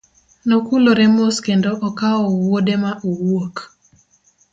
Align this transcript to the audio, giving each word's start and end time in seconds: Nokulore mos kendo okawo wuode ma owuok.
Nokulore 0.47 1.05
mos 1.15 1.35
kendo 1.45 1.71
okawo 1.87 2.25
wuode 2.37 2.75
ma 2.83 2.91
owuok. 3.09 3.55